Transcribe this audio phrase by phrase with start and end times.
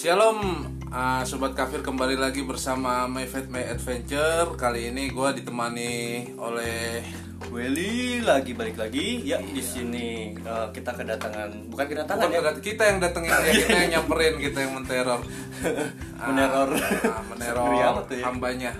[0.00, 0.64] Shalom.
[0.88, 4.56] Uh, Sobat Kafir kembali lagi bersama My Fat My Adventure.
[4.56, 5.92] Kali ini gue ditemani
[6.40, 7.04] oleh
[7.52, 9.20] Welly lagi balik lagi.
[9.28, 12.40] Ya di sini eh, kita kedatangan bukan kedatangan Bukan ya.
[12.40, 15.20] kedat- kita yang datengin dia, kita yang nyamperin, kita yang menteror.
[16.32, 16.70] Meneror.
[16.80, 17.68] ah, Meneror
[18.08, 18.24] ya.
[18.24, 18.72] hambanya.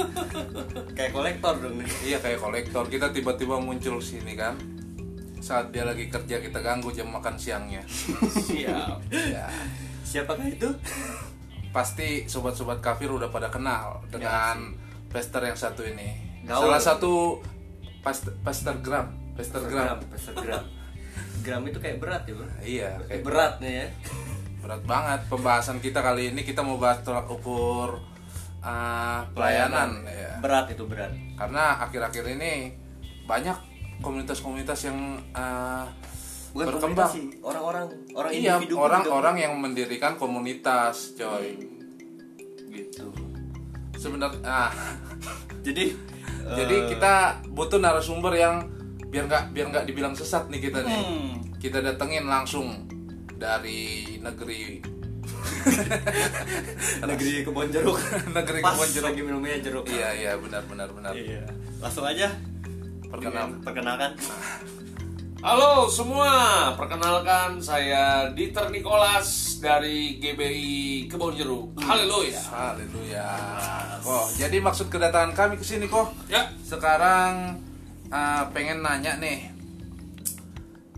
[0.96, 1.88] Kayak kolektor dong nih.
[2.00, 4.56] Iya kayak kolektor, kita tiba-tiba muncul sini kan.
[5.44, 7.84] Saat dia lagi kerja kita ganggu jam makan siangnya.
[8.48, 9.04] Siap.
[9.12, 9.44] Ya.
[10.10, 10.66] Siapakah itu?
[11.76, 14.74] Pasti sobat-sobat kafir udah pada kenal dengan
[15.06, 16.42] pester yang satu ini.
[16.42, 16.66] Gaul.
[16.66, 17.38] Salah satu
[18.02, 19.96] pester, pester gram Pester gram.
[20.12, 20.64] Peser gram.
[21.40, 22.48] Gram itu kayak berat ya bro?
[22.76, 23.86] Iya kayak berat nih ya.
[24.60, 26.44] Berat banget pembahasan kita kali ini.
[26.44, 28.04] Kita mau bahas tolak ukur
[28.60, 30.36] uh, pelayanan ya.
[30.44, 31.08] berat itu berat.
[31.40, 32.76] Karena akhir-akhir ini
[33.24, 33.56] banyak
[34.04, 35.88] komunitas-komunitas yang uh,
[36.50, 37.12] bukan berkembang.
[37.46, 41.54] orang-orang orang iya orang-orang yang mendirikan komunitas coy.
[41.54, 41.70] Juga
[42.70, 43.06] gitu.
[43.98, 44.70] Sebenarnya ah,
[45.66, 45.94] jadi
[46.50, 48.66] jadi kita butuh narasumber yang
[49.10, 51.02] biar nggak biar nggak dibilang sesat nih kita nih.
[51.02, 52.86] Hmm, kita datengin langsung
[53.34, 54.78] dari negeri
[57.10, 57.98] negeri kebon jeruk.
[58.36, 58.74] Negeri pas.
[58.74, 59.08] Kebon jeruk.
[59.12, 59.84] Lagi minumnya jeruk.
[59.90, 61.12] Iya iya benar benar benar.
[61.14, 61.44] Iya
[61.82, 62.30] langsung aja.
[63.10, 63.58] Perkenal.
[63.66, 64.14] perkenalkan
[65.40, 71.80] Halo semua, perkenalkan saya Dieter Nicholas dari GBI Kebon Jeruk.
[71.80, 72.36] Haleluya.
[72.44, 73.28] Haleluya.
[74.04, 77.56] Oh, jadi maksud kedatangan kami ke sini kok Ya, sekarang
[78.12, 79.48] uh, pengen nanya nih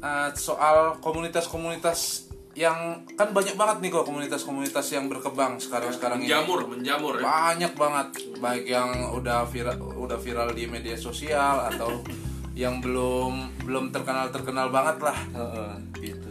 [0.03, 2.27] uh, soal komunitas-komunitas
[2.59, 6.27] yang kan banyak banget nih kok komunitas-komunitas yang berkembang sekarang-sekarang ini.
[6.27, 7.31] menjamur, menjamur ya.
[7.31, 8.09] Banyak banget,
[8.43, 12.03] baik yang udah viral udah viral di media sosial atau
[12.53, 15.19] yang belum belum terkenal terkenal banget lah.
[15.31, 16.31] Heeh, gitu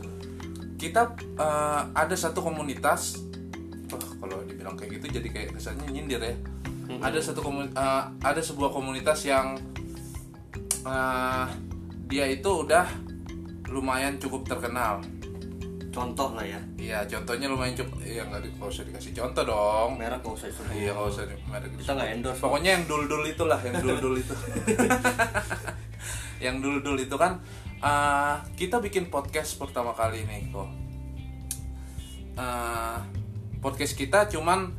[0.76, 1.02] Kita
[1.36, 3.22] uh, ada satu komunitas,
[3.88, 6.36] oh, kalau dibilang kayak gitu jadi kayak kesannya nyindir ya.
[7.00, 9.56] Ada satu komun- uh, ada sebuah komunitas yang
[10.81, 11.46] uh,
[12.06, 12.84] dia itu udah
[13.68, 15.00] lumayan cukup terkenal.
[15.92, 18.00] contoh lah ya Iya, contohnya lumayan cukup.
[18.00, 20.00] Iya nggak di- usah dikasih contoh dong.
[20.00, 23.76] merek nggak usah Iya nggak usah merek kita nggak endorse Pokoknya yang dul-dul itulah, yang
[23.78, 24.31] dul-dul itu.
[26.41, 27.38] yang dul-dul itu kan
[27.79, 30.69] eh, kita bikin podcast pertama kali nih kok.
[32.35, 32.97] Eh,
[33.62, 34.74] podcast kita cuman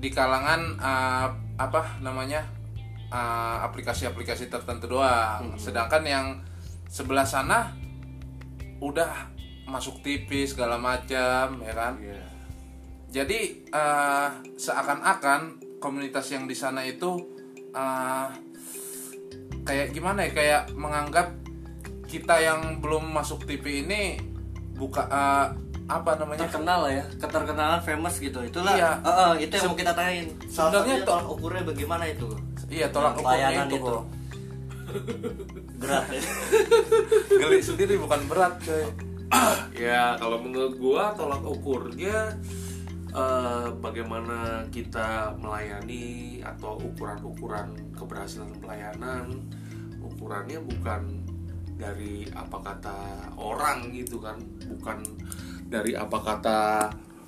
[0.00, 1.28] di kalangan eh,
[1.60, 2.44] apa namanya
[3.12, 5.56] eh, aplikasi-aplikasi tertentu doang.
[5.60, 6.26] Sedangkan yang
[6.88, 7.76] sebelah sana
[8.80, 9.32] udah
[9.66, 11.94] masuk TV segala macam ya kan.
[12.00, 12.22] Iya.
[13.12, 17.16] Jadi eh, seakan-akan komunitas yang di sana itu
[17.74, 18.28] eh,
[19.66, 20.30] kayak gimana ya?
[20.32, 21.28] Kayak menganggap
[22.06, 24.16] kita yang belum masuk TV ini
[24.72, 25.46] buka eh,
[25.86, 26.46] apa namanya?
[26.46, 28.90] terkenal lah ya keterkenalan famous gitu itulah Iya.
[29.02, 32.26] Heeh, itu yang mau kita tanyain sebenarnya tolak ukurnya bagaimana itu
[32.66, 33.96] Iya tolak Yang ukurnya itu itu.
[35.76, 36.22] berat ya
[37.40, 38.82] Geli sendiri bukan berat coy.
[39.76, 42.34] Ya, kalau menurut gua tolak ukurnya
[43.08, 49.42] eh, bagaimana kita melayani atau ukuran-ukuran keberhasilan pelayanan.
[49.98, 51.02] Ukurannya bukan
[51.76, 52.98] dari apa kata
[53.36, 54.38] orang gitu kan,
[54.70, 55.02] bukan
[55.66, 56.60] dari apa kata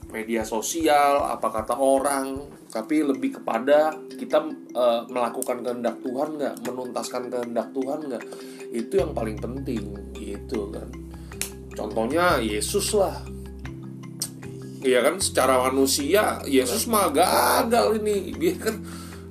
[0.08, 4.40] media sosial, apa kata orang, tapi lebih kepada kita
[4.72, 8.24] eh, melakukan kehendak Tuhan nggak, menuntaskan kehendak Tuhan nggak,
[8.72, 9.84] itu yang paling penting
[10.16, 10.88] gitu kan.
[11.76, 13.22] Contohnya Yesus lah.
[14.78, 18.78] Iya kan secara manusia Yesus mah gagal ini dia kan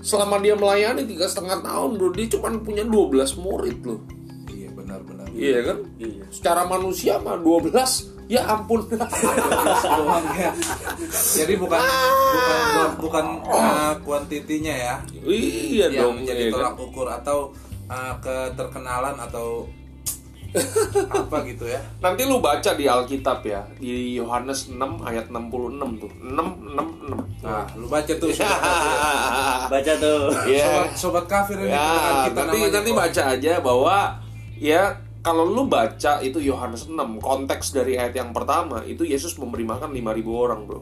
[0.08, 4.00] selama dia melayani tiga setengah tahun bro dia cuma punya 12 murid loh
[4.48, 5.28] Iya benar-benar.
[5.36, 7.76] iya kan iya secara manusia mah 12
[8.28, 10.52] ya ampun doang ya.
[11.12, 14.96] Jadi bukan bukan bukan uh, kuantitinya ya.
[15.24, 16.60] iya yang dong menjadi iya kan?
[16.60, 17.40] tolak ukur atau
[17.88, 19.68] uh, keterkenalan atau
[21.08, 21.80] apa gitu ya.
[21.98, 25.44] nanti lu baca di Alkitab ya di Yohanes 6 ayat 66
[26.00, 28.94] tuh 6 6 6 Nah, lu baca tuh sobat kafir.
[29.70, 30.66] baca tuh Iya.
[30.66, 31.88] Sobat, sobat kafir ini Ya,
[32.26, 32.98] kita nanti namanya nanti kok.
[32.98, 33.98] baca aja bahwa
[34.58, 34.82] ya
[35.20, 39.92] kalau lu baca itu Yohanes 6 konteks dari ayat yang pertama itu Yesus memberi makan
[39.92, 40.02] 5000
[40.34, 40.82] orang, Bro.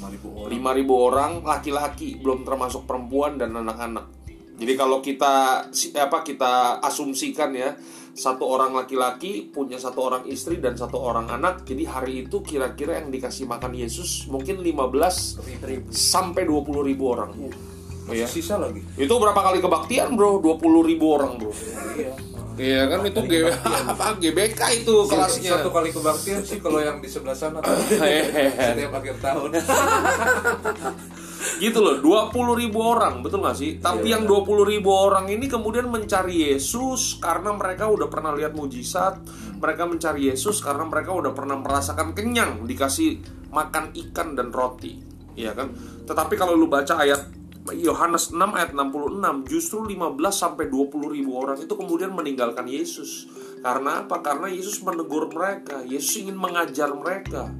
[0.00, 0.50] 5.000 orang.
[0.50, 4.08] 5000 orang laki-laki, belum termasuk perempuan dan anak-anak.
[4.56, 7.76] Jadi kalau kita apa kita asumsikan ya,
[8.16, 11.68] satu orang laki-laki punya satu orang istri dan satu orang anak.
[11.68, 17.36] Jadi hari itu kira-kira yang dikasih makan Yesus mungkin 15 sampai 20 ribu orang.
[18.06, 18.24] Oh, ya.
[18.24, 18.80] Sisa lagi.
[18.96, 20.40] Itu berapa kali kebaktian bro?
[20.40, 21.52] 20 ribu orang bro
[21.92, 22.12] Iya.
[22.56, 23.52] Iya kan itu G
[23.92, 25.60] apa GBK itu kelasnya.
[25.60, 29.50] Satu kali kebaktian sih kalau yang di sebelah sana setiap akhir tahun.
[31.56, 33.80] gitu loh 20 ribu orang betul gak sih?
[33.80, 39.20] Tapi yang 20 ribu orang ini kemudian mencari Yesus karena mereka udah pernah lihat mujizat
[39.56, 45.00] mereka mencari Yesus karena mereka udah pernah merasakan kenyang dikasih makan ikan dan roti
[45.36, 45.72] ya kan?
[46.08, 47.28] Tetapi kalau lu baca ayat
[47.74, 53.26] Yohanes 6 ayat 66 justru 15 sampai 20 ribu orang itu kemudian meninggalkan Yesus.
[53.58, 54.22] Karena apa?
[54.22, 57.50] Karena Yesus menegur mereka Yesus ingin mengajar mereka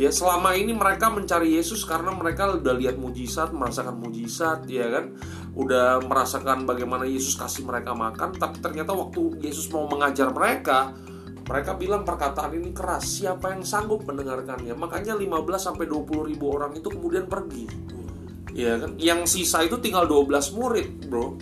[0.00, 5.12] Ya selama ini mereka mencari Yesus karena mereka udah lihat mujizat, merasakan mujizat, ya kan?
[5.52, 10.96] Udah merasakan bagaimana Yesus kasih mereka makan, tapi ternyata waktu Yesus mau mengajar mereka,
[11.44, 14.72] mereka bilang perkataan ini keras, siapa yang sanggup mendengarkannya?
[14.72, 17.68] Makanya 15 sampai 20 ribu orang itu kemudian pergi.
[18.56, 18.96] Ya kan?
[18.96, 21.36] Yang sisa itu tinggal 12 murid, Bro.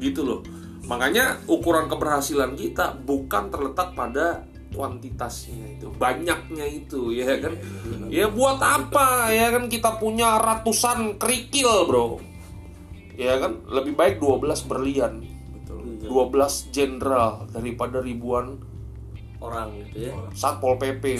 [0.00, 0.40] Gitu loh.
[0.88, 4.47] Makanya ukuran keberhasilan kita bukan terletak pada
[4.78, 7.58] kuantitasnya itu banyaknya itu ya kan?
[8.06, 9.66] ya buat apa ya kan?
[9.66, 12.22] Kita punya ratusan kerikil bro.
[13.18, 13.66] Ya kan?
[13.66, 15.26] Lebih baik 12 berlian
[16.08, 18.62] 12 jenderal daripada ribuan
[19.38, 20.12] orang gitu ya.
[20.34, 21.04] Satpol pp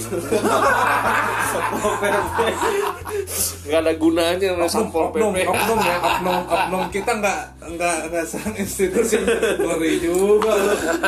[3.69, 6.83] nggak ada gunanya sama satpol oknum, pp oknum ya, oknum, oknum.
[6.91, 7.39] Kita nggak
[7.79, 9.23] nggak nggak serang institusi.
[9.63, 10.53] Ngeri juga.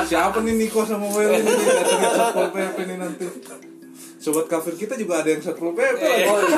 [0.07, 1.51] Siapa nih Niko sama Wel ini?
[1.51, 3.27] Datangin satpol pp nih nanti.
[4.21, 6.55] Sobat kafir kita juga ada yang satpol pp lagi.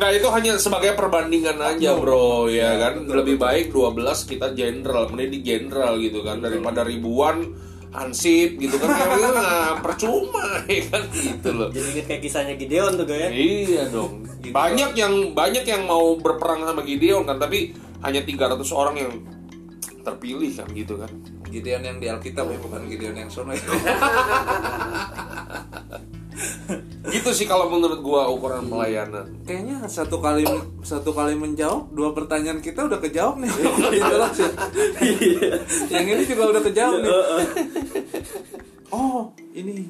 [0.00, 2.50] Nggak itu hanya sebagai perbandingan aja bro.
[2.50, 3.06] Ya kan?
[3.06, 8.88] lebih baik 12 kita jenderal mending di jenderal gitu kan daripada ribuan hansip gitu kan
[9.20, 11.02] ya nggak percuma ya kan?
[11.12, 11.68] Gitu loh.
[11.68, 13.28] Jadi inget kayak kisahnya Gideon tuh ya?
[13.28, 14.24] Iya dong.
[14.56, 19.12] Banyak yang banyak yang mau berperang sama Gideon kan tapi hanya 300 orang yang
[20.02, 21.12] terpilih kan gitu kan.
[21.52, 23.60] Gideon yang di Alkitab ya bukan Gideon yang sono ya.
[27.12, 29.28] gitu sih kalau menurut gua ukuran pelayanan.
[29.44, 30.44] Kayaknya satu kali
[30.80, 33.50] satu kali menjawab dua pertanyaan kita udah kejawab nih.
[34.12, 34.50] Jelas ya.
[35.92, 37.12] yang ini juga udah kejawab nih.
[38.92, 39.88] Oh, ini.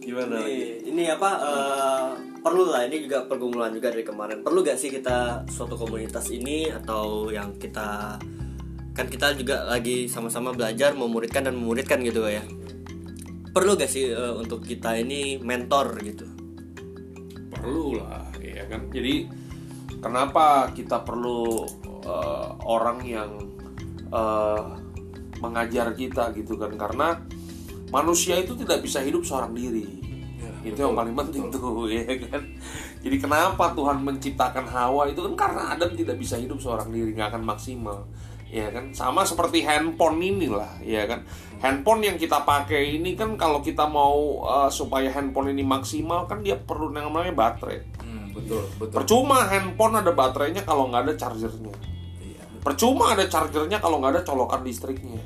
[0.00, 2.08] Gimana ini, ini apa eh,
[2.40, 4.40] perlu lah ini juga pergumulan juga dari kemarin.
[4.40, 8.16] Perlu gak sih kita suatu komunitas ini atau yang kita
[8.96, 12.42] kan kita juga lagi sama-sama belajar memuridkan dan memuridkan gitu ya
[13.50, 16.26] perlu gak sih eh, untuk kita ini mentor gitu?
[17.50, 18.88] Perlu lah ya kan?
[18.90, 19.26] Jadi
[19.98, 21.66] kenapa kita perlu
[22.06, 23.30] eh, orang yang
[24.10, 24.64] eh,
[25.42, 26.72] mengajar kita gitu kan?
[26.78, 27.18] Karena
[27.90, 29.98] manusia itu tidak bisa hidup seorang diri.
[30.60, 32.42] Itu yang paling penting tuh ya kan?
[33.00, 37.32] Jadi kenapa Tuhan menciptakan Hawa itu kan karena Adam tidak bisa hidup seorang diri nggak
[37.32, 38.04] akan maksimal
[38.50, 41.22] ya kan sama seperti handphone ini lah ya kan
[41.62, 46.42] handphone yang kita pakai ini kan kalau kita mau uh, supaya handphone ini maksimal kan
[46.42, 48.96] dia perlu yang namanya baterai hmm, betul betul.
[48.98, 51.74] percuma handphone ada baterainya kalau nggak ada chargernya
[52.20, 52.42] Iya.
[52.58, 55.22] percuma ada chargernya kalau nggak ada colokan listriknya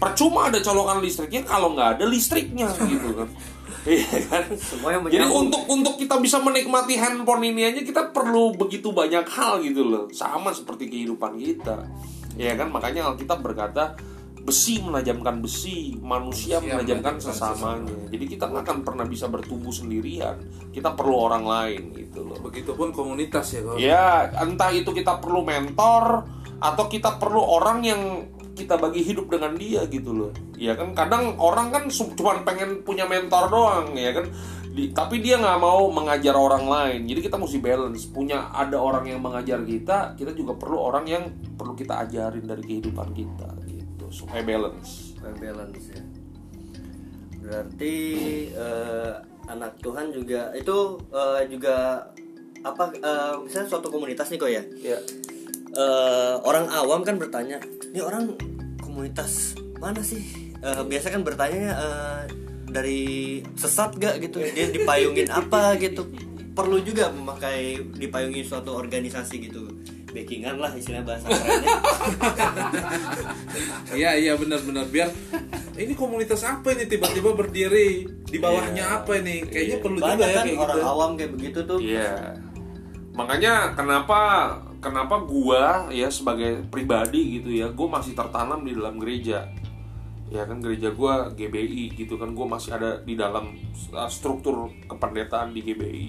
[0.00, 3.28] percuma ada colokan listriknya kalau nggak ada listriknya gitu kan
[3.82, 4.46] Iya kan?
[5.10, 9.82] Jadi untuk untuk kita bisa menikmati handphone ini aja kita perlu begitu banyak hal gitu
[9.82, 10.06] loh.
[10.14, 11.82] Sama seperti kehidupan kita.
[12.36, 13.96] Ya kan makanya Alkitab berkata
[14.42, 17.96] besi menajamkan besi, manusia, Manusia menajamkan menajamkan sesamanya.
[18.10, 20.42] Jadi kita nggak akan pernah bisa bertumbuh sendirian.
[20.74, 22.38] Kita perlu orang lain gitu loh.
[22.42, 26.26] Begitupun komunitas ya kalau Ya, entah itu kita perlu mentor
[26.58, 28.02] atau kita perlu orang yang
[28.52, 30.32] kita bagi hidup dengan dia gitu loh.
[30.58, 34.26] Ya kan kadang orang kan cuma pengen punya mentor doang ya kan.
[34.72, 37.00] Di- tapi dia nggak mau mengajar orang lain.
[37.04, 38.08] Jadi kita mesti balance.
[38.08, 41.24] Punya ada orang yang mengajar kita, kita juga perlu orang yang
[41.54, 45.12] perlu kita ajarin dari kehidupan kita gitu supaya balance.
[45.12, 46.02] Supaya balance ya
[47.42, 47.96] berarti
[48.54, 49.12] eh,
[49.50, 50.76] anak Tuhan juga itu
[51.10, 52.06] eh, juga
[52.62, 54.98] apa eh, misalnya suatu komunitas nih kok ya Ya.
[55.72, 57.58] Eh, orang awam kan bertanya
[57.90, 58.38] ini orang
[58.78, 60.22] komunitas mana sih
[60.62, 62.20] Eh, biasa kan bertanya eh,
[62.72, 63.00] dari
[63.54, 64.40] sesat gak gitu?
[64.40, 66.08] Dia dipayungin apa gitu?
[66.56, 69.68] Perlu juga memakai dipayungi suatu organisasi gitu.
[70.12, 71.72] Backingan lah istilah bahasa kerennya.
[73.92, 75.12] Iya iya benar-benar biar
[75.76, 78.04] ini komunitas apa ini tiba-tiba berdiri?
[78.28, 79.44] Di bawahnya apa ini?
[79.44, 80.88] Kayaknya perlu juga banyak ya kan kayak orang gitu.
[80.88, 81.78] awam kayak begitu tuh.
[81.80, 82.12] Iya.
[83.12, 84.20] Makanya kenapa
[84.80, 89.48] kenapa gua ya sebagai pribadi gitu ya, gua masih tertanam di dalam gereja.
[90.32, 93.52] Ya kan gereja gua GBI gitu kan gua masih ada di dalam
[93.92, 96.08] uh, struktur kependetaan di GBI.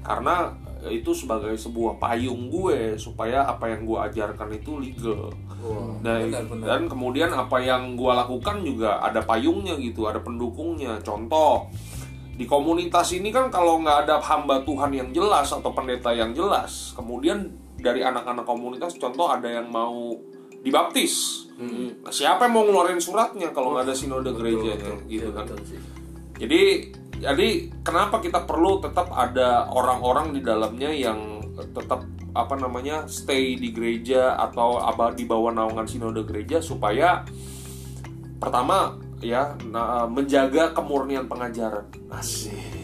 [0.00, 0.56] Karena
[0.88, 5.28] itu sebagai sebuah payung gue supaya apa yang gue ajarkan itu legal
[5.60, 6.66] Wah, dan, benar, benar.
[6.72, 11.68] dan kemudian apa yang gue lakukan juga ada payungnya gitu ada pendukungnya contoh
[12.32, 16.96] di komunitas ini kan kalau nggak ada hamba Tuhan yang jelas atau pendeta yang jelas
[16.96, 20.16] kemudian dari anak-anak komunitas contoh ada yang mau
[20.60, 21.46] dibaptis.
[21.60, 25.44] Nah, siapa yang mau ngeluarin suratnya kalau nggak ada sinode gerejanya gitu kan?
[25.44, 25.76] Betul
[26.40, 26.88] jadi
[27.20, 27.48] jadi
[27.84, 34.40] kenapa kita perlu tetap ada orang-orang di dalamnya yang tetap apa namanya stay di gereja
[34.40, 37.28] atau apa di bawah naungan sinode gereja supaya
[38.40, 41.84] pertama ya nah, menjaga kemurnian pengajaran.
[42.08, 42.79] Asik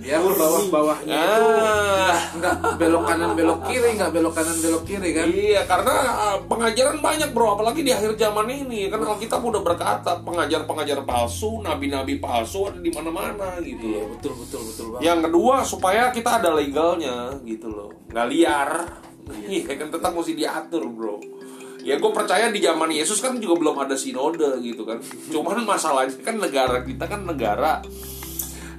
[0.00, 1.50] ya bawah-bawahnya itu.
[1.62, 2.18] Ah.
[2.34, 5.26] nggak nggak belok kanan belok kiri nggak belok kanan belok kiri kan?
[5.30, 8.90] Iya, karena uh, pengajaran banyak bro, apalagi di akhir zaman ini.
[8.90, 14.60] Kan Alkitab udah berkata pengajar-pengajar palsu, nabi-nabi palsu ada di mana-mana gitu Iya, betul betul
[14.66, 15.02] betul banget.
[15.06, 17.16] Yang kedua supaya kita ada legalnya
[17.46, 18.70] gitu loh, nggak liar.
[19.46, 19.78] Iya.
[19.78, 21.22] Kan tetap mesti diatur bro.
[21.80, 25.00] Ya gue percaya di zaman Yesus kan juga belum ada sinode gitu kan.
[25.32, 27.80] Cuman masalahnya kan negara kita kan negara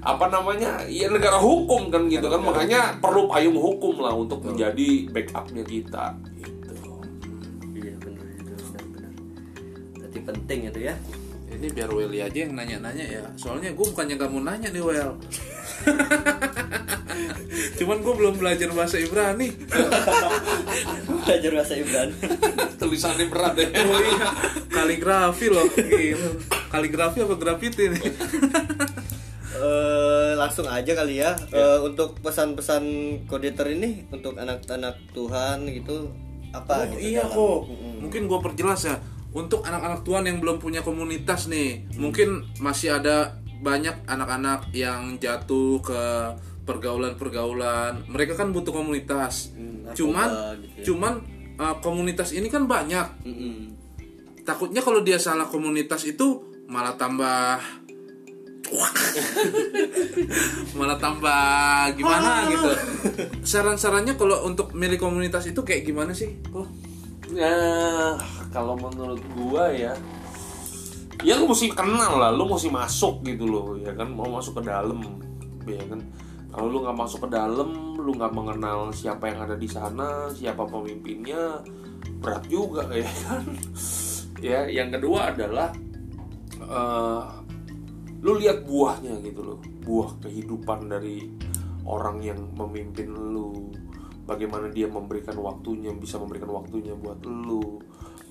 [0.01, 2.41] apa namanya ya negara hukum kan gitu kan.
[2.41, 6.73] Makanya perlu payung hukum lah untuk menjadi backupnya kita gitu.
[7.77, 8.53] Iya benar itu.
[9.97, 10.95] Berarti penting itu ya.
[11.51, 13.21] ini biar Welly aja yang nanya-nanya ya.
[13.37, 15.13] Soalnya gue bukannya gak mau nanya nih Well
[17.77, 19.49] cuman gue belum belajar bahasa Ibrani.
[21.25, 22.17] Belajar bahasa Ibrani.
[22.81, 23.67] tulisannya berat ya.
[23.85, 24.29] Oh iya
[24.73, 25.65] kaligrafi loh.
[25.69, 26.29] Gitu
[26.71, 28.03] kaligrafi apa grafiti nih
[29.61, 32.83] Eh, langsung aja kali ya Eh, untuk pesan-pesan
[33.25, 36.09] kodeter ini untuk anak-anak Tuhan gitu
[36.49, 37.59] apa Oh, gitu iya dalam- kok.
[37.69, 37.93] Mm-mm.
[38.01, 38.97] Mungkin gue perjelas ya.
[39.31, 45.79] Untuk anak-anak Tuhan yang belum punya komunitas nih, mungkin masih ada banyak anak-anak yang jatuh
[45.79, 46.01] ke
[46.65, 48.03] pergaulan-pergaulan.
[48.07, 49.53] Mereka kan butuh komunitas.
[49.55, 50.83] narkoba cuman, gitu ya.
[50.83, 51.13] cuman
[51.55, 53.07] uh, komunitas ini kan banyak.
[53.23, 53.71] Mm-mm.
[54.41, 57.59] Takutnya kalau dia salah komunitas itu malah tambah
[60.77, 61.43] malah tambah
[61.99, 62.69] gimana gitu.
[63.43, 66.31] Saran-sarannya kalau untuk milih komunitas itu kayak gimana sih?
[66.55, 66.67] Oh.
[67.31, 68.19] Nah,
[68.51, 69.95] kalau menurut gua ya,
[71.23, 74.67] ya lu mesti kenal lah, lu mesti masuk gitu loh, ya kan, mau masuk ke
[74.67, 74.99] dalam,
[75.63, 75.99] ya kan.
[76.51, 80.67] Kalau lu nggak masuk ke dalam, lu nggak mengenal siapa yang ada di sana, siapa
[80.67, 81.63] pemimpinnya,
[82.19, 83.43] berat juga ya kan.
[84.43, 85.71] Ya, yang kedua adalah
[86.59, 87.21] eh,
[88.21, 91.25] lu lihat buahnya gitu loh, buah kehidupan dari
[91.85, 93.73] orang yang memimpin lu.
[94.21, 97.81] Bagaimana dia memberikan waktunya bisa memberikan waktunya buat lu.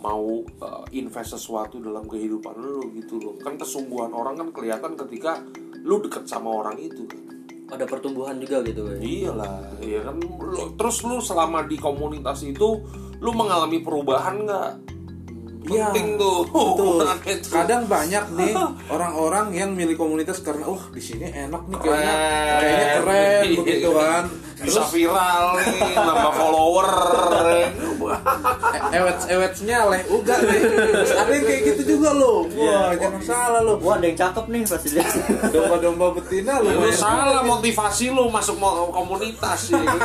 [0.00, 3.35] Mau uh, invest sesuatu dalam kehidupan lu gitu loh.
[3.42, 5.42] Kan kesungguhan orang kan kelihatan ketika
[5.82, 7.04] lu deket sama orang itu.
[7.11, 7.26] Kan
[7.70, 10.18] ada pertumbuhan juga gitu ya iyalah ya kan?
[10.18, 12.82] Lu- terus lu selama di komunitas itu
[13.20, 14.70] lu mengalami perubahan nggak
[15.60, 17.04] Iya, penting tuh Betul.
[17.36, 17.48] itu.
[17.52, 18.54] Kadang banyak nih
[18.94, 22.60] orang-orang yang milih komunitas karena wah di sini enak nih kayaknya Keren.
[22.60, 24.24] kayaknya keren begitu kan.
[24.60, 26.88] Bisa viral nih nambah follower
[28.90, 30.60] ewet-ewetnya leh uga nih.
[31.14, 32.44] Ada yang kayak gitu juga loh.
[32.54, 33.76] Wah, jangan salah loh.
[33.80, 35.06] wah ada yang cakep nih pasti dia
[35.50, 36.68] Domba-domba betina lu.
[36.70, 38.58] Lu salah motivasi lu masuk
[38.90, 39.80] komunitas ya.
[39.80, 39.98] kan?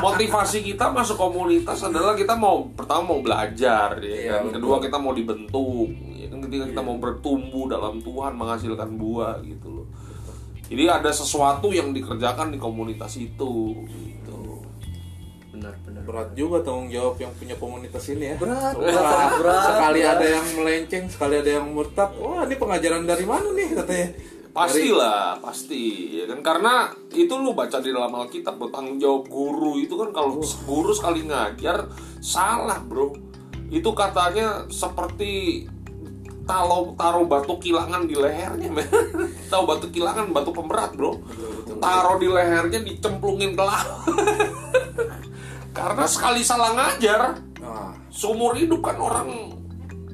[0.00, 4.54] Motivasi kita masuk komunitas adalah kita mau pertama mau belajar ya Iya, kan.
[4.56, 5.90] Kedua kita mau dibentuk.
[6.16, 9.86] Ya kan ketika kita mau bertumbuh dalam Tuhan menghasilkan buah gitu loh.
[10.72, 14.40] Jadi ada sesuatu yang dikerjakan di komunitas itu gitu.
[15.52, 18.36] benar benar Berat juga tanggung jawab yang punya komunitas ini ya.
[18.40, 20.16] berat Wah, berat berat sekali berat.
[20.16, 22.10] ada yang melenceng, sekali ada yang murtad.
[22.16, 24.08] Wah, ini pengajaran dari mana nih katanya?
[24.52, 29.80] Pastilah, pasti ya kan karena itu lu baca di dalam Alkitab bro, tanggung jawab guru
[29.80, 31.88] itu kan kalau guru sekali ngajar
[32.20, 33.16] salah bro
[33.72, 35.64] itu katanya seperti
[36.42, 38.86] taruh taruh batu kilangan di lehernya men.
[39.52, 41.18] Tahu batu kilangan batu pemberat bro.
[41.78, 43.88] Taruh di lehernya dicemplungin ke laut.
[45.78, 49.54] Karena sekali salah ngajar Nah, seumur hidup kan orang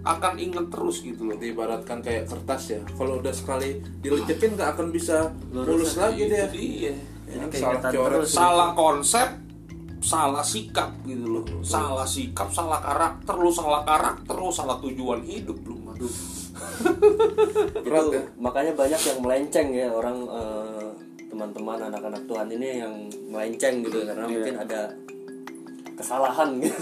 [0.05, 1.37] akan inget terus gitu loh.
[1.41, 2.81] Diibaratkan kayak kertas ya.
[2.93, 6.29] Kalau udah sekali dilecekin nggak akan bisa lurus lagi.
[6.29, 6.45] dia.
[6.53, 6.93] iya
[7.29, 8.33] Ya, salah terus.
[8.33, 9.29] salah konsep
[10.01, 11.45] salah sikap gitu loh.
[11.61, 13.35] Salah sikap salah karakter.
[13.37, 16.13] Lu salah karakter lu salah tujuan hidup lu mah
[17.81, 18.23] Berat Itu ya.
[18.37, 20.89] makanya banyak yang melenceng ya orang eh,
[21.29, 22.95] teman-teman anak-anak Tuhan ini yang
[23.27, 24.33] melenceng gitu karena Iya.
[24.33, 24.81] mungkin ada
[25.95, 26.81] kesalahan gitu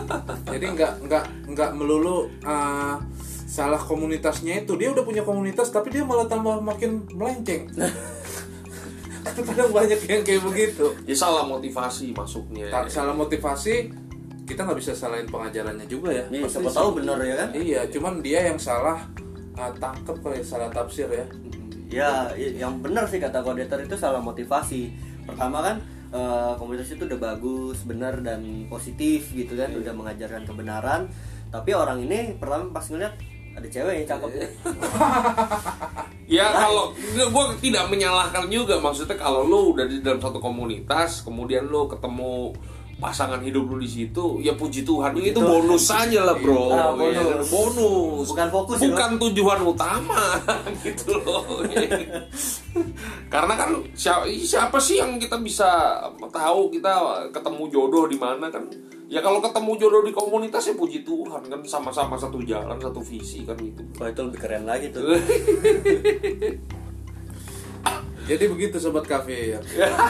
[0.52, 2.96] Jadi nggak nggak nggak melulu uh,
[3.44, 7.68] salah komunitasnya itu dia udah punya komunitas tapi dia malah tambah makin melenceng.
[9.24, 12.68] kadang banyak yang kayak begitu Ya salah motivasi masuknya.
[12.86, 13.90] Salah motivasi
[14.44, 17.48] kita nggak bisa salahin pengajarannya juga ya Iya, Pasti siapa tahu bener ya kan?
[17.52, 19.00] iya cuman dia yang salah
[19.54, 21.26] uh, tangkep kali salah tafsir ya
[21.84, 24.90] Ya, yang benar sih kata koordinator itu salah motivasi.
[25.22, 25.76] Pertama kan
[26.10, 31.06] eh, komunitas itu udah bagus, benar dan positif gitu kan, udah mengajarkan kebenaran.
[31.48, 33.14] Tapi orang ini pertama pas ngeliat
[33.54, 34.48] ada cewek yang cakep ya.
[36.24, 41.68] Ya kalau gue tidak menyalahkan juga maksudnya kalau lo udah di dalam satu komunitas kemudian
[41.68, 42.56] lo ketemu
[42.98, 46.70] pasangan hidup lo di situ ya puji Tuhan itu bonus saja lah bro.
[46.70, 47.14] Ah, bonus.
[47.14, 48.26] Ya bonus.
[48.30, 50.38] Bukan fokus ya, bukan tujuan utama
[50.86, 51.62] gitu loh.
[53.34, 58.66] Karena kan siapa, siapa sih yang kita bisa tahu kita ketemu jodoh di mana kan?
[59.10, 63.44] Ya kalau ketemu jodoh di komunitas ya puji Tuhan kan sama-sama satu jalan satu visi
[63.44, 63.82] kan gitu.
[64.00, 65.02] Wah itu lebih keren lagi tuh.
[68.24, 69.58] jadi begitu sobat kafe ya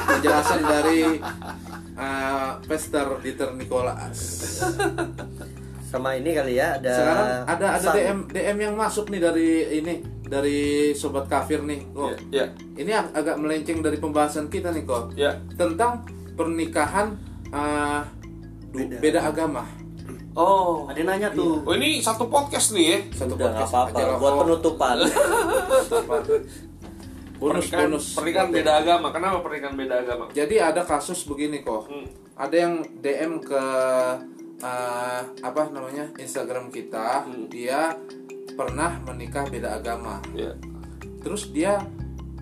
[0.06, 1.18] penjelasan dari
[1.94, 4.18] uh, Pester Dieter Nicholas
[5.84, 7.94] Sama ini kali ya ada sekarang ada ada pesan.
[7.94, 9.94] DM DM yang masuk nih dari ini
[10.24, 10.60] dari
[10.92, 15.38] sobat kafir nih kok ya ini ag- agak melenceng dari pembahasan kita nih kok ya
[15.54, 16.02] tentang
[16.34, 17.14] pernikahan
[17.50, 18.02] uh,
[18.70, 19.22] du- beda.
[19.24, 19.62] agama.
[20.34, 20.90] Oh.
[20.90, 21.62] Ada yang nanya tuh.
[21.62, 22.98] Oh ini satu podcast nih ya.
[23.14, 23.94] satu Udah nggak podcast.
[23.94, 24.18] apa-apa.
[24.18, 24.96] Buat penutupan.
[27.36, 29.06] bonus pernikahan, bonus pernikahan beda agama.
[29.10, 30.24] Kenapa pernikahan beda agama?
[30.30, 32.06] jadi ada kasus begini kok Hmm.
[32.34, 33.62] ada yang DM ke
[34.60, 37.46] uh, apa namanya Instagram kita Hmm.
[37.48, 37.94] dia
[38.54, 40.54] pernah menikah beda agama Ya.
[41.20, 41.82] terus dia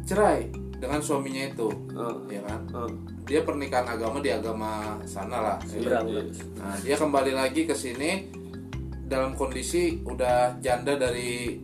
[0.03, 2.27] cerai dengan suaminya itu Oh.
[2.27, 2.91] ya kan Oh.
[3.23, 5.59] dia pernikahan agama di agama sana lah.
[5.65, 6.03] Iya.
[6.55, 8.29] nah dia kembali lagi ke sini
[9.03, 11.61] dalam kondisi udah janda dari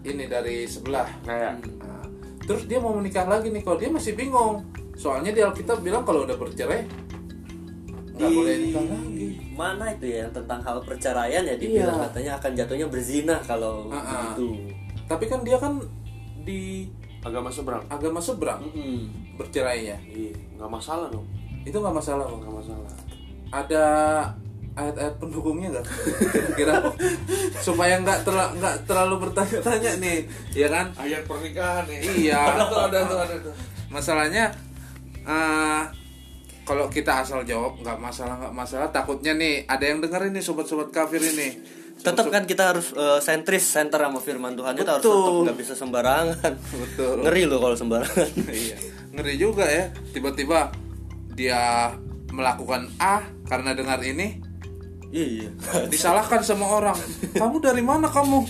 [0.00, 1.97] ini dari sebelah Kayak Nah,
[2.48, 4.64] terus dia mau menikah lagi nih kalau dia masih bingung
[4.94, 6.82] soalnya di Alkitab bilang kalau udah bercerai
[8.10, 12.04] nggak Di boleh nikah lagi mana itu ya yang tentang hal perceraian ya dibilang Iya.
[12.08, 14.32] katanya akan jatuhnya berzina kalau Ah-ah.
[14.32, 14.48] itu.
[15.04, 15.78] tapi kan dia kan
[16.40, 16.88] di
[17.20, 17.82] agama seberang.
[17.86, 19.06] agama seberang Mm-mm.
[19.36, 21.26] bercerainya Iya, nggak masalah dong.
[21.62, 22.92] itu nggak masalah kok Nggak masalah.
[23.50, 23.84] ada
[24.78, 25.86] ayat-ayat pendukungnya nggak
[26.30, 26.74] kira-kira
[27.58, 30.18] supaya nggak terla- nggak terlalu bertanya-tanya nih
[30.54, 31.98] ya kan Ayat pernikahan ya.
[32.08, 33.54] iya tuh, ada tuh, ada tuh.
[33.88, 34.54] masalahnya
[35.20, 35.82] eh,
[36.62, 40.88] kalau kita asal jawab nggak masalah nggak masalah takutnya nih ada yang dengerin nih sobat-sobat
[40.88, 45.18] kafir ini Tetap kan kita harus eh, sentris center sama firman Tuhan kita harus Betul.
[45.18, 46.52] tetap nggak bisa sembarangan.
[46.54, 47.14] Betul.
[47.26, 48.28] Ngeri loh kalau sembarangan.
[48.54, 48.76] iya
[49.10, 50.70] ngeri juga ya tiba-tiba
[51.28, 51.90] dia
[52.28, 54.38] melakukan A karena dengar ini
[55.12, 55.48] iya.
[55.88, 56.98] disalahkan sama orang
[57.32, 58.44] kamu dari mana kamu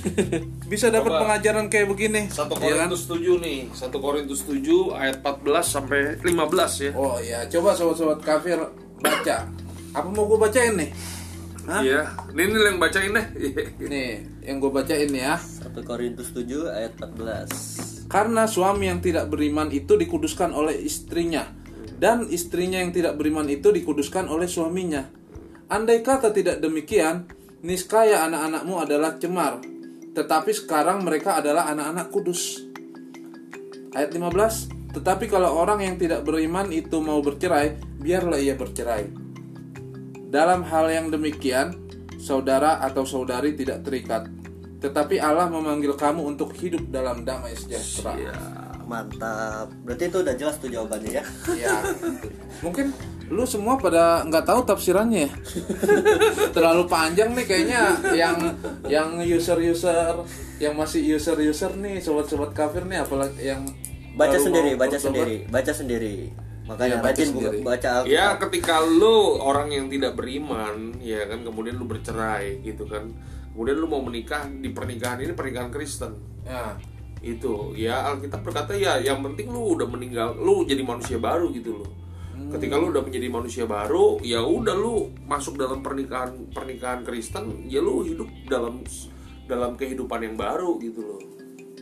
[0.67, 2.89] bisa dapat pengajaran kayak begini 1 Iya kan?
[2.91, 3.59] Korintus 7 nih.
[3.71, 6.91] 1 Korintus 7 ayat 14 sampai 15 ya.
[6.99, 8.59] oh ya coba sobat-sobat kafir
[8.99, 9.37] baca
[9.95, 10.91] apa mau gue bacain nih
[11.69, 11.85] Hah?
[11.85, 13.27] Iya, ini nih yang bacain deh.
[13.93, 18.09] nih yang gue bacain nih ya 1 Korintus 7 ayat 14.
[18.09, 21.45] Karena suami yang tidak beriman itu dikuduskan oleh istrinya
[22.01, 25.18] Dan istrinya yang tidak beriman itu dikuduskan oleh suaminya
[25.69, 27.29] Andai kata tidak demikian
[27.65, 29.61] Niscaya anak-anakmu adalah cemar
[30.17, 32.65] Tetapi sekarang mereka adalah anak-anak kudus
[33.93, 39.29] Ayat 15 Tetapi kalau orang yang tidak beriman itu mau bercerai Biarlah ia bercerai
[40.29, 41.73] dalam hal yang demikian,
[42.21, 44.29] saudara atau saudari tidak terikat,
[44.77, 48.13] tetapi Allah memanggil kamu untuk hidup dalam damai sejahtera.
[48.13, 48.68] Iya.
[48.89, 49.69] Mantap.
[49.85, 51.25] Berarti itu udah jelas tuh jawabannya ya.
[51.55, 51.77] Ya,
[52.65, 52.91] mungkin
[53.29, 55.21] lu semua pada nggak tahu tafsirannya.
[55.21, 55.31] ya?
[56.57, 58.37] Terlalu panjang nih kayaknya yang
[58.89, 60.25] yang user-user
[60.59, 63.63] yang masih user-user nih sobat-sobat kafir nih apalagi yang
[64.11, 65.05] Baca baru sendiri, baca bertobat.
[65.05, 66.17] sendiri, baca sendiri.
[66.67, 67.59] Makanya Iya, baca rajin sendiri.
[67.63, 68.11] baca Alkitab.
[68.11, 73.09] Ya ketika lu orang yang tidak beriman ya kan kemudian lu bercerai gitu kan
[73.51, 76.77] kemudian lu mau menikah di pernikahan ini pernikahan Kristen Ya,
[77.23, 81.83] itu ya Alkitab berkata ya yang penting lu udah meninggal lu jadi manusia baru gitu
[81.83, 81.91] loh.
[82.49, 87.83] Ketika lu udah menjadi manusia baru ya udah lu masuk dalam pernikahan pernikahan Kristen ya
[87.83, 88.87] lu hidup dalam
[89.51, 91.23] dalam kehidupan yang baru gitu loh.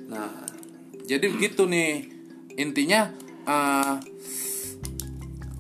[0.09, 0.47] Nah,
[1.05, 2.09] jadi begitu nih.
[2.57, 3.13] Intinya
[3.45, 3.95] eh,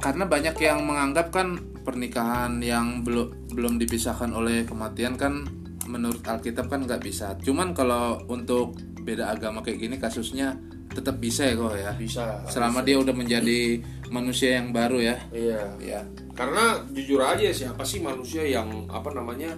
[0.01, 5.45] karena banyak yang menganggap kan pernikahan yang belum belum dipisahkan oleh kematian kan
[5.87, 7.39] menurut Alkitab kan nggak bisa.
[7.39, 8.75] Cuman kalau untuk
[9.07, 10.59] beda agama kayak gini kasusnya
[10.91, 11.93] tetap bisa ya kok ya.
[11.95, 15.17] bisa Selama dia udah menjadi manusia yang baru ya.
[15.31, 16.01] iya Ya.
[16.33, 19.55] karena jujur aja siapa sih manusia yang apa namanya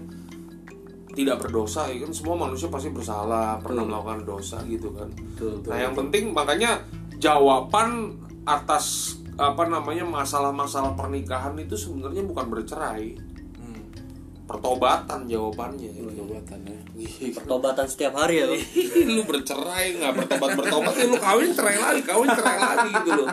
[1.11, 5.59] tidak berdosa ya kan semua manusia pasti bersalah pernah melakukan dosa gitu kan betul.
[5.67, 6.79] nah yang penting makanya
[7.19, 13.19] jawaban atas apa namanya masalah-masalah pernikahan itu sebenarnya bukan bercerai
[13.55, 13.83] Hmm.
[14.47, 16.78] pertobatan jawabannya Pertobatan ya.
[17.31, 18.47] Pertobatan setiap hari ya.
[18.47, 18.63] Bang.
[19.09, 20.95] lu bercerai nggak bertobat bertobat.
[20.95, 23.29] Ya lu kawin cerai lagi kawin cerai lagi gitu loh.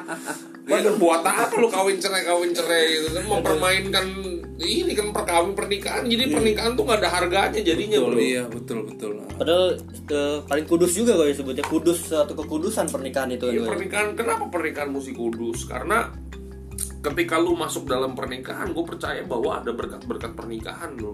[0.65, 3.23] Ya, buat apa lu kawin cerai kawin cerai gitu kan?
[3.25, 4.05] Mempermainkan
[4.55, 6.03] ini kan perkawin pernikahan.
[6.03, 8.21] Jadi pernikahan tuh nggak ada harganya jadinya Betul, bro.
[8.21, 9.11] iya betul betul.
[9.35, 9.65] Padahal
[10.07, 13.77] eh, paling kudus juga kalau disebutnya kudus atau kekudusan pernikahan itu Ya, kan.
[13.77, 15.65] pernikahan kenapa pernikahan mesti kudus?
[15.65, 16.07] Karena
[17.01, 21.13] ketika lu masuk dalam pernikahan gue percaya bahwa ada berkat-berkat pernikahan lo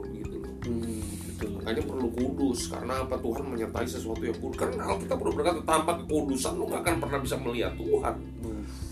[1.71, 2.59] makanya perlu kudus.
[2.67, 3.15] Karena apa?
[3.15, 4.59] Tuhan menyertai sesuatu yang kudus.
[4.59, 8.15] Karena Alkitab udah berkata tanpa kekudusan lu gak akan pernah bisa melihat Tuhan.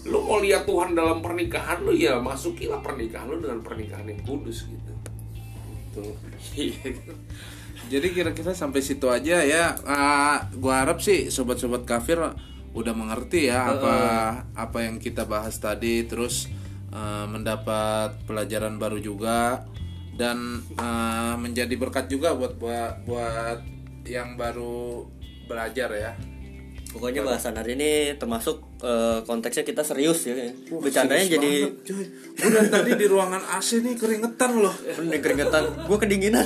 [0.07, 4.71] Lu mau lihat Tuhan dalam pernikahan lu ya masukilah pernikahan lu dengan pernikahan yang kudus
[4.71, 4.93] gitu.
[6.55, 6.95] Iya.
[7.91, 9.75] Jadi kira-kira sampai situ aja ya.
[9.83, 12.21] Ah, gua harap sih sobat-sobat kafir
[12.69, 13.95] udah mengerti ya apa
[14.53, 16.07] apa yang kita bahas tadi.
[16.07, 16.47] Terus
[16.95, 19.67] eh, mendapat pelajaran baru juga
[20.19, 23.59] dan eh, menjadi berkat juga buat buat buat
[24.03, 25.07] yang baru
[25.47, 26.11] belajar ya.
[26.89, 30.35] Pokoknya bahasan hari ini termasuk eh, konteksnya kita serius ya.
[30.67, 31.71] Bercandanya jadi
[32.35, 34.75] dari tadi di ruangan AC nih keringetan loh.
[34.75, 35.87] Bener keringetan.
[35.87, 36.43] Gue kedinginan.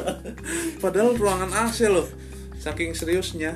[0.82, 2.08] Padahal ruangan AC loh.
[2.56, 3.52] Saking seriusnya.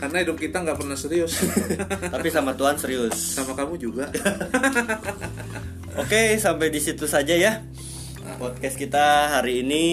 [0.00, 1.38] Karena hidup kita nggak pernah serius.
[2.14, 3.14] Tapi sama Tuhan serius.
[3.14, 4.08] Sama kamu juga.
[6.02, 7.62] Oke, sampai di situ saja ya.
[8.36, 9.86] Podcast kita hari ini.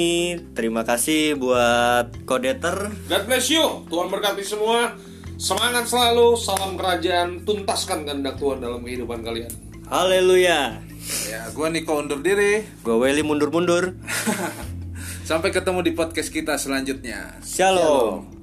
[0.53, 2.91] Terima kasih buat kodeter.
[3.09, 4.93] God bless you Tuhan berkati semua
[5.39, 9.49] semangat selalu salam kerajaan tuntaskan kehendak Tuhan dalam kehidupan kalian
[9.87, 10.83] Haleluya.
[11.31, 12.67] ya, gua Niko undur diri.
[12.83, 13.95] Gue Welly mundur-mundur.
[15.29, 17.39] Sampai ketemu di podcast kita selanjutnya.
[17.39, 18.36] Shalom.